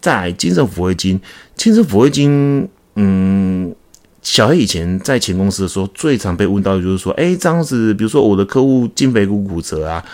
[0.00, 1.20] 在精神抚慰金，
[1.56, 3.74] 精神抚慰金，嗯，
[4.22, 10.04] 小黑以前在前公司的时候，最常被问到的就是说，哎，这样子，比如说我的客户胫腓骨骨折啊，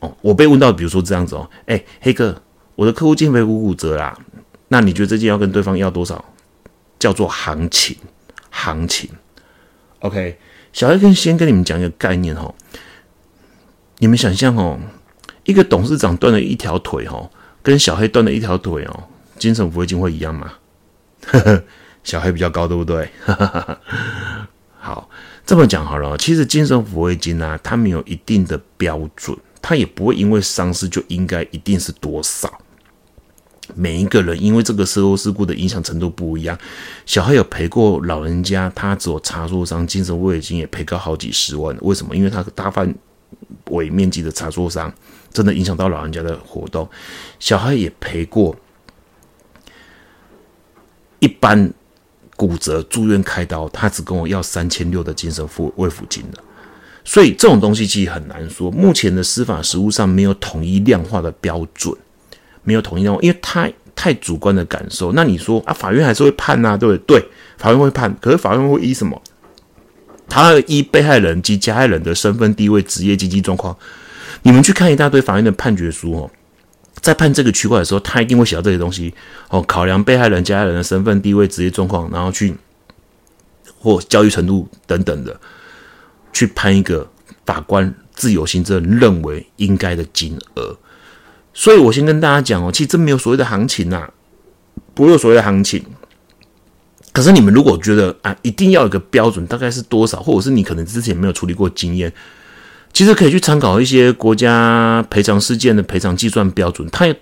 [0.00, 2.40] 哦，我被问到，比如说这样子哦，哎，黑哥，
[2.74, 4.18] 我的客户胫腓骨骨折啦，
[4.68, 6.24] 那你觉得这件要跟对方要多少？
[6.98, 7.96] 叫做行情，
[8.50, 9.10] 行情。
[10.00, 10.38] OK，
[10.72, 12.54] 小黑跟先跟你们讲一个概念哦，
[13.98, 14.78] 你们想象哦。
[15.44, 17.30] 一个董事长断了一条腿，哦，
[17.62, 19.04] 跟小黑断了一条腿，哦，
[19.38, 20.54] 精神抚慰金会一样吗？
[21.26, 21.62] 呵 呵
[22.02, 23.06] 小黑比较高，对不对？
[24.80, 25.10] 好，
[25.44, 26.16] 这么讲好了。
[26.16, 32.50] 其实精神抚慰金呢，它没有一定的标准，它也不会因为伤势就应该一定是多少。
[33.74, 36.58] 每一个人因为这个车祸事故的影响程度不一样，
[37.06, 41.76] 小孩有赔过老人家，他只有查出伤，精神抚慰金也赔个好几十万。
[41.80, 42.14] 为什么？
[42.14, 42.94] 因为他大范
[43.70, 44.92] 围面积的查出伤。
[45.32, 46.88] 真的影响到老人家的活动，
[47.40, 48.54] 小孩也赔过，
[51.18, 51.72] 一般
[52.36, 56.38] 骨折住院开刀，他只跟我要三千六的精神抚慰抚金的，
[57.04, 58.70] 所以这种东西其实很难说。
[58.70, 61.92] 目前的司法实务上没有统一量化的标准，
[62.64, 65.12] 没有统一量化，因为太太主观的感受。
[65.12, 67.20] 那你说啊，法院还是会判呐，对不对？
[67.20, 69.22] 对，法院会判，可是法院会依什么？
[70.28, 73.76] 他依被害人及加害人的身份地位、职业经济状况。
[74.42, 76.30] 你们去看一大堆法院的判决书哦，
[77.00, 79.14] 在判这个区块的时候，他一定会写到这些东西
[79.50, 82.54] 哦，考量被害人、加害人的身份、地位、职业状况，然后去
[83.78, 85.38] 或教育程度等等的，
[86.32, 87.08] 去判一个
[87.44, 90.76] 法官自由行政认为应该的金额。
[91.54, 94.10] 所以我先跟大家讲哦，其实真没有所谓的行情呐，
[94.92, 95.82] 不会有所谓的行情。
[97.12, 102.12] 可是你们如果觉得啊，一定要有个标准，大概是多少，或者是你可能之前没有处理过经验。
[102.92, 107.14] 其实可以去参考一些国家赔偿事件的赔偿计算标准，它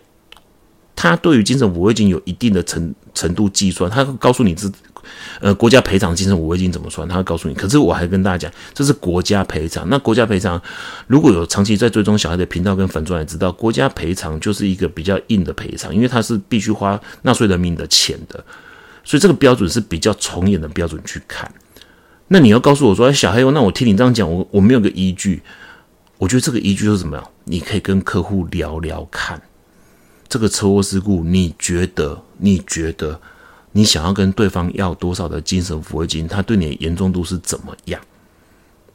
[0.97, 4.71] 它对于精神抚慰金有一定的程程度计算，它会告诉你是
[5.41, 7.55] 呃国家赔偿精神抚慰金怎么算，他会告诉你。
[7.55, 9.89] 可是我还跟大家讲，这是国家赔偿。
[9.89, 10.61] 那国家赔偿
[11.07, 18.45] 如果有长期在追踪小孩的频道跟粉钻也知道，国家赔偿就是一个比较硬的赔偿，因为它是必须花纳税人民的钱的。
[19.05, 21.53] 所以这个标准是比较从严的标准去看。
[22.29, 25.43] 那你要告诉我说，哎小黑，那我听你这样讲，我我没有个依据。
[26.19, 27.25] 我觉得这个依据是什么呀？
[27.45, 29.43] 你可以跟客户聊聊看，
[30.29, 32.23] 这个车祸事故，你觉得？
[32.39, 33.21] 你觉得？
[33.73, 36.29] 你想要跟对方要多少的精神抚慰金？
[36.29, 38.01] 他对你的严重度是怎么样？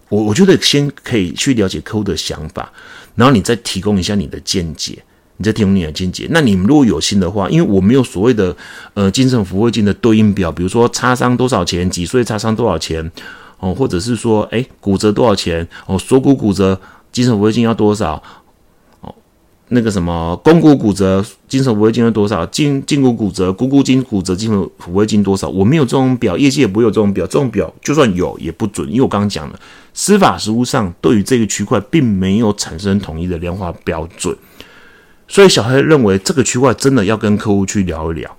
[0.09, 2.71] 我我觉得先可以去了解客户的想法，
[3.15, 5.03] 然后你再提供一下你的见解。
[5.39, 6.27] 你再提供你的见解。
[6.31, 8.57] 那你们如果有心的话，因为我没有所谓的
[8.95, 13.11] 呃精神抚慰金的对应表，比如说擦伤多少钱，几岁擦伤多少钱，
[13.59, 18.23] 哦，或者是说哎骨折多少钱，哦锁骨骨折精神抚慰金要多少，
[19.69, 25.49] 那个什么肱骨骨折精神抚慰金要多少，胫胫骨骨折股骨筋骨折精神抚慰金多少？
[25.49, 29.60] 我没有这种表，业界也不会有这种表，这种表就算有也不准，因为我刚刚讲了，
[29.93, 34.34] 司法实务上对于这个区块并没有产生统一的量化标准。
[35.27, 38.38] 所以小黑认为这个区块真的要跟客户去聊一聊，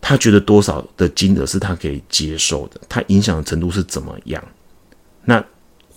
[0.00, 4.40] 他觉得多少的金额是他可以接受的，他影响的程度是怎么样？
[5.24, 5.44] 那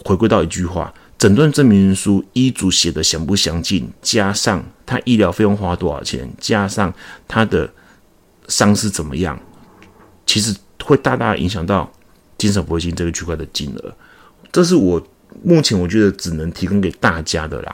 [0.04, 0.92] 回归到一句话，
[1.24, 6.94] 诊断证明书医嘱写的详不详尽，加上他医疗费用花多少钱，加上
[7.30, 7.72] 他的
[8.50, 9.40] 伤势怎么样，
[10.26, 11.90] 其实会大大影响到
[12.38, 13.96] 精神抚慰金这个区块的金额。
[14.52, 15.02] 这是我
[15.42, 17.74] 目前我觉得只能提供给大家的啦。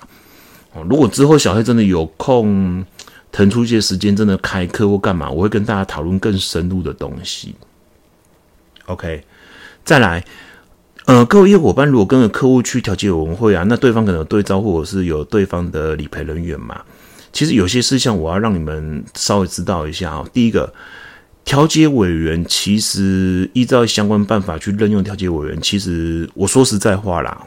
[0.73, 2.85] 哦，如果之后小黑真的有空
[3.31, 7.55] 腾出一些时间，真的开课或干嘛，我会跟大家讨论更深入的东西。
[8.85, 9.23] OK，
[9.83, 10.23] 再来，
[11.09, 16.79] 呃，各位业伙伴，如果跟着客户去调解委员会啊，那对方可能有对招或者是有对方的理赔人员嘛。
[17.33, 20.23] 其实有些事项我要让你们稍微知道一下啊。
[20.31, 20.71] 第一个，
[21.43, 27.43] 调解委员其实依照相关办法去任用调解委员，其实我说实在话啦。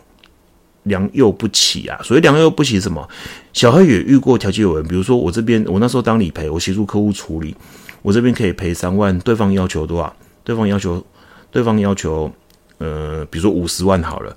[0.83, 2.01] 良莠不齐啊！
[2.03, 3.09] 所谓良莠不齐什么？
[3.53, 7.55] 小黑也遇过调解委员，比如说我这边，我那时候当理赔，我协助客户处理，
[8.03, 10.13] 我这边可以赔三万，对方要求多少？
[10.43, 11.07] 对方要求，
[11.53, 12.29] 对方要求，
[12.83, 14.37] 呃，比如说五十万好了，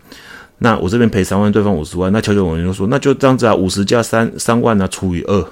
[0.60, 5.46] 那我这边赔三万，对方五十万，那调解委员就说，那就这样子啊，五十加三三万呢，除以二，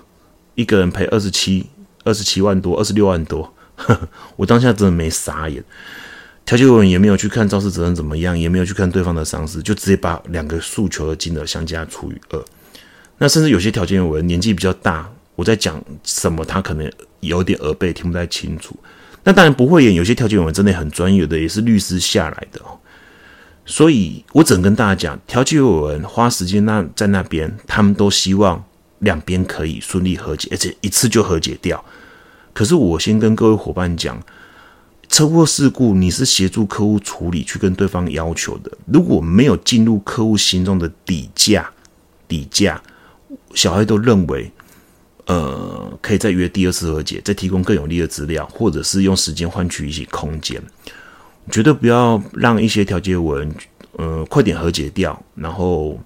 [0.53, 1.65] 一个人赔二十七，
[2.03, 5.63] 二十七万多，二十六万多呵呵， 我当下真的没傻眼。
[6.45, 12.45] 调解委员也没有去看肇事责任怎么样，也没有去看对方的伤势，就直接把两个诉求的金额相加除以二。
[13.17, 18.75] 那甚至有些调解委员年纪比较大，我在讲什么，他可能有点耳背，听不太清楚。
[19.23, 22.77] 那当然不会演，有些调解委员真的很专业的，也是律师下来的哦。
[23.65, 28.63] 所以我只能跟大家讲，调解委员花时间那在那边，他们都希望
[28.99, 31.83] 两边可以顺利和解，而且一次就和解掉。
[32.53, 34.21] 可是我先跟各位伙伴讲。
[35.09, 38.71] 车祸事故，你是协助客户处理，去跟对方要求的。
[38.87, 41.69] 如果没有进入客户心中的底价，
[42.27, 42.81] 底价，
[43.53, 44.51] 小黑都认为，
[45.27, 50.59] 呃，可以再约第二次和解，再提供更有利的资料，或者是用时间换取一些空间。
[51.51, 53.53] 绝对不要让一些调解文，
[53.97, 55.99] 呃，快点和解掉，然后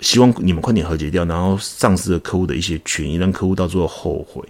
[0.00, 4.42] 希望你们快点和解掉，然后丧失了客户的一些权益，让客户到最后后悔。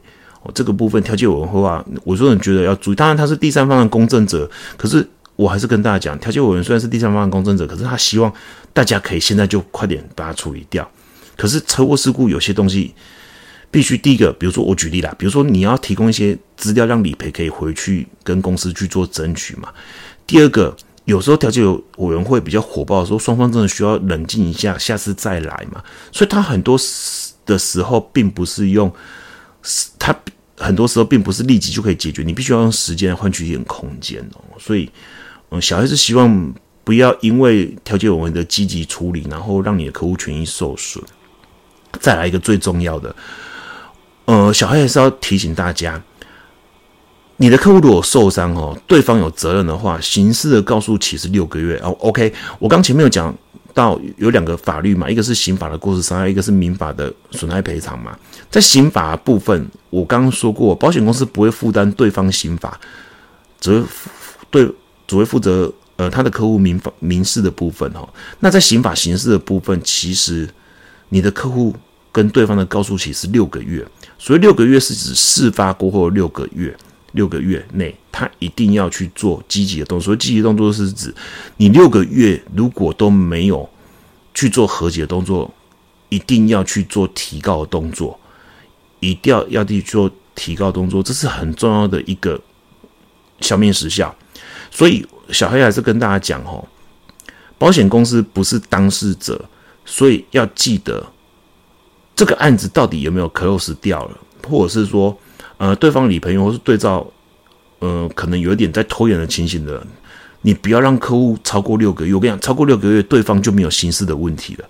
[0.43, 2.95] 哦，这个部分调解委员会啊，我说你觉得要注意。
[2.95, 8.33] 当然他是第三方的公正者，可是我还是跟大家讲，调解委员虽然是第三方的公正者，可是他希望
[8.73, 10.89] 大家可以现在就快点把它处理掉。
[11.37, 12.95] 可是车祸事故有些东西
[13.71, 19.73] 必须第一个，比如说我举例啦，比如说你要提供一些资料让理赔可以回去跟公司去做争取嘛。
[20.27, 21.63] 第二个，有时候调解
[21.97, 25.83] 委员会比较火爆的时候，双方真的需要冷静一下，下次再来嘛。
[26.13, 26.79] 所以他很多
[27.45, 28.93] 的时候并不是用。
[29.99, 30.17] 他
[30.57, 34.41] 很多时候并不是立即就可以解决，你必须要用时间换取一点空间哦。
[34.59, 34.89] 所以，
[35.51, 36.55] 嗯，小孩子希望
[36.85, 41.05] 不要因为调解委员的积极处理，然后让你的客户权益受损。
[42.01, 43.15] 再来一个最重要的，
[44.29, 45.99] 呃，小孩还是要提醒大家，
[47.39, 51.97] 你的客户如果受伤哦，对方有责任的话，刑事的告诉期是六个月哦。
[52.01, 53.35] OK，我刚前面有讲。
[53.75, 58.19] 到有两个法律嘛，一个是刑法的过失伤害，一个是民法的损害赔偿嘛。
[58.51, 62.81] 在刑法部分，我刚刚说过，保险公司不会负担对方刑法，
[63.61, 63.87] 只会
[64.51, 64.75] 对
[65.07, 68.09] 只会负责呃他的客户民法民事的部分哦。
[68.41, 70.49] 那在刑法刑事的部分，其实
[71.11, 71.73] 你的客户
[72.13, 73.87] 跟对方的告诉期是六个月，
[74.19, 76.77] 所以六个月是指事发过后六个月。
[77.13, 80.05] 六个月内，他一定要去做积极的动作。
[80.05, 81.13] 所谓积极动作是指，
[81.57, 83.67] 你六个月如果都没有
[84.35, 85.53] 去做和解的动作，
[86.11, 88.21] 一定要去做提告的动作，
[89.01, 92.39] 一定要要去做提告动作，这是很重要的一个
[93.41, 94.15] 消灭时效。
[94.71, 96.63] 所以小黑还是跟大家讲哦，
[97.57, 99.43] 保险公司不是当事者，
[99.87, 101.05] 所以要记得
[102.19, 105.17] 这个案子到底有没有 close 掉了，或者是说。
[105.61, 107.05] 呃，对方理赔员或是对照
[107.81, 109.85] 呃，可能有一点在拖延的情形的，
[110.43, 112.15] 你不要让客户超过六个月。
[112.15, 114.65] 我跟你讲，超过六个月，对方就没有刑事的问题了。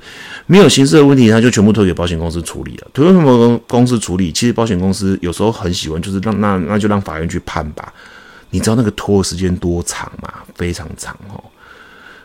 [0.47, 2.87] 没有刑事的问题，他就全部推给保险公司处理了。
[2.95, 4.33] 推给什么公司处理？
[4.33, 7.93] 其实保险公司有时候很喜欢，就是让那那就让法院去判吧。
[8.49, 10.33] 你知道那个拖的时间多长吗？
[10.55, 11.45] 非常长哦。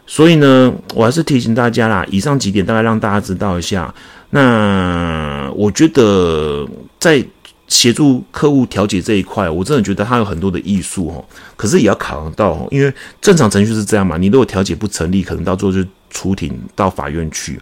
[0.07, 3.93] 所以呢，我还是提醒大家啦，以上几点大概让大家知道一下。
[4.35, 6.67] 那我觉得
[6.99, 7.23] 在
[7.67, 11.23] 协助客户调解这一块，我真的觉得它有很多的艺术哦。
[11.55, 17.61] 可是也要考量到，因为正常程序是这样嘛，你如果调解不成立，可能到最后就出庭到法院去。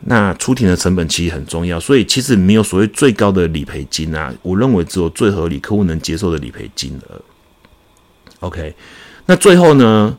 [0.00, 4.30] 那出庭的成本其实很重要，所以其实没有所谓最高的理赔金啊。
[4.42, 7.20] 我认为只有最合理、客户能接受的理赔金额。
[8.40, 8.74] OK，
[9.24, 10.14] 那最后呢？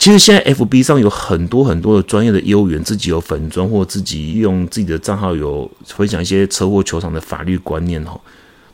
[0.00, 8.18] 其实现在 FB 上有很多很多的专业的业务员，自己有粉砖或自己用自己的账号有分享一些车祸球场的法律观念哦。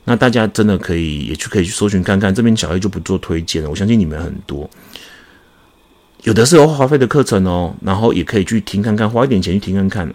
[0.05, 2.33] 那大家真的可以也去可以去搜寻看看。
[2.33, 4.71] 这边小黑就不做推荐了，我相信你们很多，
[6.23, 10.15] 有的是有花费的课程哦，然后也可以去听看看，花一点钱去听看看。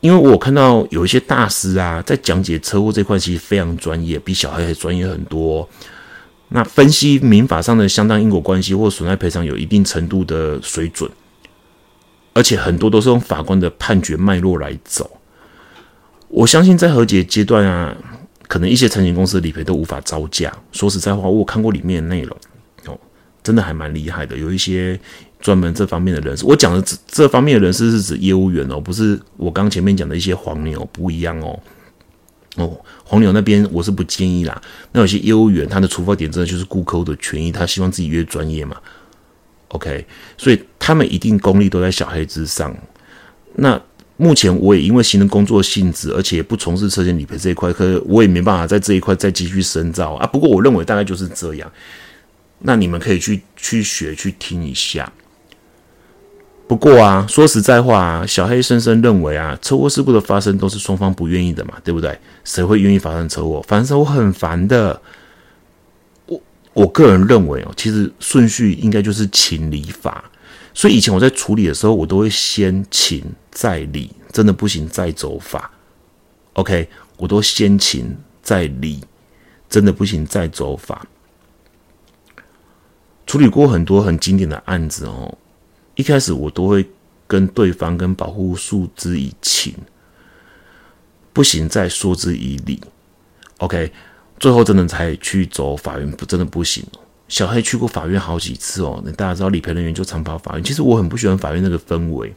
[0.00, 5.68] 因为我看到有一些大师啊，在讲解车祸这块其实非常专业，比小黑还专业很多。
[6.50, 11.10] 那分析民法上的相当因果关系或损害赔偿有一定程度的水准，
[12.32, 15.10] 而且很多都是用法官的判决脉络来走。
[16.28, 17.94] 我相信在和解阶段啊，
[18.46, 20.52] 可能一些承险公司的理赔都无法招架。
[20.72, 22.36] 说实在话，我看过里面的内容
[22.86, 22.98] 哦，
[23.42, 24.36] 真的还蛮厉害的。
[24.36, 24.98] 有一些
[25.40, 31.58] 专门这方面的人士，我讲的这这方面的人士是指业务员哦，不是我刚前面讲的一些黄牛不一样哦。
[32.58, 34.60] 哦，黄牛那边我是不建议啦。
[34.92, 38.76] 那有些业务员他的出发点真的就是顾客的权益，他希望自己越专业嘛。
[39.68, 40.04] OK，
[40.36, 42.76] 所以他们一定功力都在小黑之上。
[43.54, 43.80] 那
[44.16, 50.26] 目前我也因为新的工作性质，而且不从事车险理赔这一块，可我也没办法在这一块再继续深造啊。
[50.26, 51.70] 不过我认为大概就是这样。
[52.60, 55.12] 那你们可以去去学去听一下。
[56.68, 62.16] 不过啊，说实在话啊，小黑深深认为啊，车祸事故的发生都是双方不愿意的嘛，对不对？
[62.44, 63.64] 谁会愿意发生车祸？
[63.66, 65.00] 反正我很烦的。
[66.26, 66.38] 我
[66.74, 70.22] 我个人认为哦，其实顺序应该就是情理法。
[70.74, 75.70] 所以以前我在处理的时候，我都会先情再理，真的不行再走法。
[76.52, 79.02] OK，我都先情再理，
[79.70, 81.06] 真的不行再走法。
[83.26, 85.36] 处理过很多很经典的案子哦。
[85.98, 86.88] 一开始我都会
[87.26, 89.74] 跟对方跟保护诉之以情，
[91.32, 92.80] 不行再说之以理
[93.58, 93.92] ，OK，
[94.38, 96.84] 最后真的才去走法院，不真的不行。
[97.26, 100.62] 小黑去过法院好几次哦，那大家知道理赔人员就常跑法院。
[100.62, 102.32] 其实我很不喜欢法院那个氛围，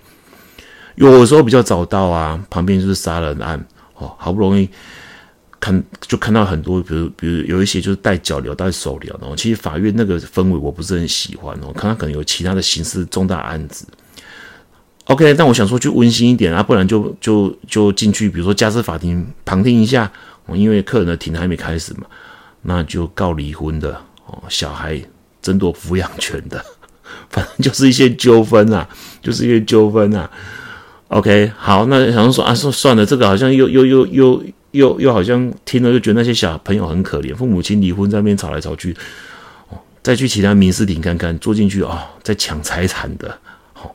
[0.95, 4.67] 有时候比较早到啊，旁边就是杀人案哦，好不容易。
[5.61, 9.35] 看就看到很多，比如比如有一些就是带脚镣、带手镣的。
[9.37, 13.85] 其实法院那个氛围我不是很喜欢哦，看他可能有其他的刑事重大案子。
[15.05, 20.11] OK，但我想说就温馨一点啊，不然就就就进去，比如说家事法庭旁听一下，
[20.51, 22.07] 因为客人的庭还没开始嘛，
[22.63, 23.93] 那就告离婚的
[24.25, 24.99] 哦，小孩
[25.43, 26.63] 争夺抚养权的，
[27.29, 28.89] 反正就是一些纠纷啊，
[29.21, 30.27] 就是一些纠纷啊。
[31.09, 34.43] OK，好，那想说啊，说算了，这个好像又又又又。
[34.71, 38.95] 又又好像听了就觉得那些小朋友很可怜，父母亲离婚在那边吵来吵去，
[39.69, 43.27] 哦，再去其他民事庭看看，坐进去啊，在抢财产的，
[43.75, 43.91] 哦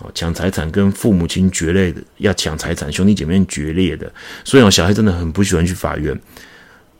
[0.00, 4.12] 哦，抢财产跟父母亲决裂的，要抢财产，兄弟姐妹决裂的，
[4.44, 6.18] 所以哦，小孩真的很不喜欢去法院。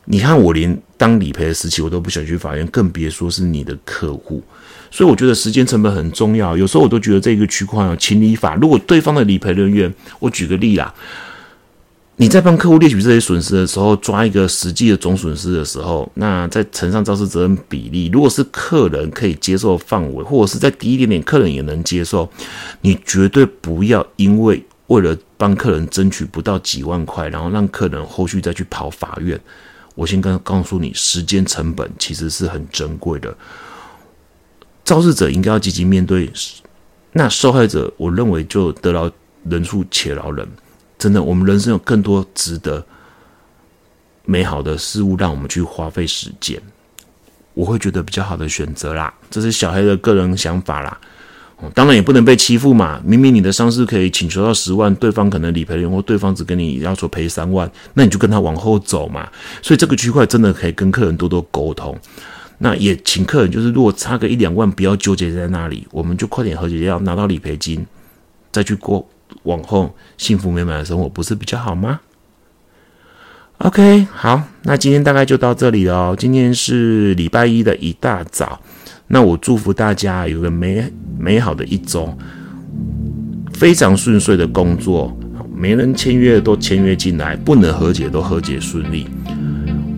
[0.07, 4.43] 你看我连当理赔的时期我都不想去法院，更别说是你的客户。
[4.91, 10.95] 所以我觉得时间成本很重要，有时候我都觉得这个区块有情理法，如果对方的理赔人员，我举个例啦。
[12.17, 22.31] 你在帮客户列举这些损失的时候，抓一个实际的总损失的时候，那在乘上肇事责任比例，如果是客人可以接受范围，或者是再低一点点，客人也能接受，
[22.83, 29.39] 你绝对不要因为为了帮客人争取不到几万块，然后让客人后续再去跑法院。
[29.97, 33.37] 我先跟告诉你，时间成本其实是很珍贵的。
[34.85, 36.31] 肇事者应该要积极面对，
[37.13, 39.11] 那受害者，我认为就得饶
[39.49, 40.47] 人处且饶人。
[41.05, 42.83] 真的，我们人生有更多值得
[44.25, 46.59] 美好的事物，让我们去花费时间。
[47.53, 50.99] 我会觉得比较好的选择啦，这是小黑的个人想法啦。
[51.59, 52.99] 哦当然也不能被欺负嘛。
[53.05, 59.29] 明明你的伤势可以请求到十万，对方可能理赔人或对方只跟你要求赔三万，那你就跟他往后走嘛。
[59.61, 61.95] 所以这个区块真的可以跟客人多多沟通。
[62.57, 67.85] 那也请客人，就是如果差个一两万，不要纠结在那里，我们就快点和解，要拿到理赔金，
[68.51, 69.07] 再去过。
[69.43, 72.01] 往后幸福美满的生活不是比较好吗
[73.59, 76.17] OK，好，那今天大概就到这里了哦。
[76.19, 78.61] 今天是礼拜一的一大早，
[79.07, 82.13] 那我祝福大家有个美美好的一周，
[83.53, 85.17] 非常顺遂的工作，
[85.55, 89.07] 没人签约的都签约进来，不能和解都和解顺利。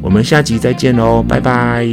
[0.02, 1.88] 我们下集再见喽，拜拜。